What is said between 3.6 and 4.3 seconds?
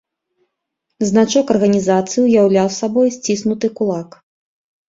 кулак.